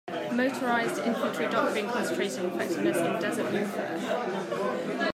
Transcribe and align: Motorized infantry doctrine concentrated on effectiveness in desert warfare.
Motorized 0.31 0.97
infantry 0.97 1.47
doctrine 1.47 1.87
concentrated 1.87 2.39
on 2.39 2.45
effectiveness 2.47 2.97
in 2.97 3.21
desert 3.21 3.51
warfare. 3.53 5.07